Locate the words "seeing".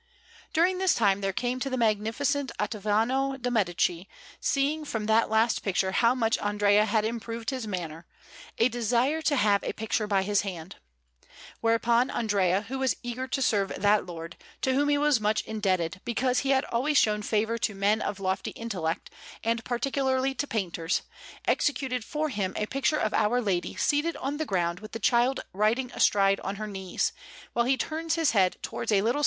4.39-4.83